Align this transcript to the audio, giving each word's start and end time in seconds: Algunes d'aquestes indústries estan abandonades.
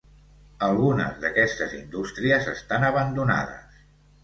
Algunes 0.67 1.19
d'aquestes 1.25 1.77
indústries 1.81 2.51
estan 2.55 2.89
abandonades. 2.91 3.81